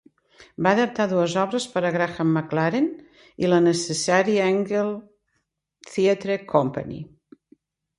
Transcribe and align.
Va 0.67 0.69
adaptar 0.77 1.05
dues 1.11 1.35
obres 1.41 1.67
per 1.73 1.83
a 1.83 1.91
Graham 1.97 2.33
McLaren 2.39 2.89
i 3.45 3.53
la 3.53 3.63
Necessary 3.69 4.41
Angel 4.49 4.93
Theatre 5.95 6.45
Company. 6.59 7.03